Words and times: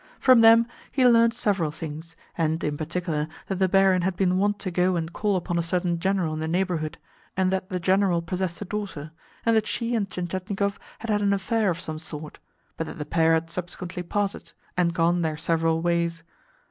From 0.19 0.41
them 0.41 0.65
he 0.91 1.05
learnt 1.05 1.35
several 1.35 1.69
things, 1.69 2.15
and, 2.35 2.63
in 2.63 2.75
particular, 2.75 3.27
that 3.45 3.57
the 3.59 3.69
barin 3.69 4.01
had 4.01 4.15
been 4.15 4.39
wont 4.39 4.57
to 4.61 4.71
go 4.71 4.95
and 4.95 5.13
call 5.13 5.35
upon 5.35 5.59
a 5.59 5.61
certain 5.61 5.99
General 5.99 6.33
in 6.33 6.39
the 6.39 6.47
neighbourhood, 6.47 6.97
and 7.37 7.51
that 7.53 7.69
the 7.69 7.79
General 7.79 8.23
possessed 8.23 8.59
a 8.63 8.65
daughter, 8.65 9.11
and 9.45 9.55
that 9.55 9.67
she 9.67 9.93
and 9.93 10.09
Tientietnikov 10.09 10.79
had 10.97 11.11
had 11.11 11.21
an 11.21 11.33
affair 11.33 11.69
of 11.69 11.79
some 11.79 11.99
sort, 11.99 12.39
but 12.77 12.87
that 12.87 12.97
the 12.97 13.05
pair 13.05 13.35
had 13.35 13.51
subsequently 13.51 14.01
parted, 14.01 14.53
and 14.75 14.95
gone 14.95 15.21
their 15.21 15.37
several 15.37 15.83
ways. 15.83 16.23